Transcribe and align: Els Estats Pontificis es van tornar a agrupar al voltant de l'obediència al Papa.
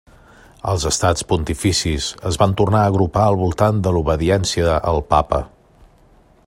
Els 0.69 0.85
Estats 0.89 1.25
Pontificis 1.31 2.07
es 2.31 2.39
van 2.43 2.57
tornar 2.61 2.81
a 2.87 2.91
agrupar 2.93 3.27
al 3.27 3.37
voltant 3.43 3.83
de 3.89 3.93
l'obediència 3.97 4.75
al 4.93 5.03
Papa. 5.15 5.43